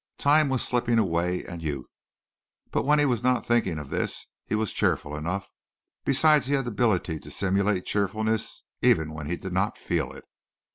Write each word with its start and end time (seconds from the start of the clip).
Time 0.17 0.49
was 0.49 0.63
slipping 0.63 0.97
away 0.97 1.45
and 1.45 1.61
youth. 1.61 1.95
But 2.71 2.85
when 2.85 2.97
he 2.97 3.05
was 3.05 3.21
not 3.21 3.45
thinking 3.45 3.77
of 3.77 3.91
this 3.91 4.25
he 4.47 4.55
was 4.55 4.73
cheerful 4.73 5.15
enough. 5.15 5.47
Besides 6.05 6.47
he 6.47 6.55
had 6.55 6.65
the 6.65 6.69
ability 6.69 7.19
to 7.19 7.29
simulate 7.29 7.85
cheerfulness 7.85 8.63
even 8.81 9.13
when 9.13 9.27
he 9.27 9.35
did 9.35 9.53
not 9.53 9.77
feel 9.77 10.11
it. 10.11 10.25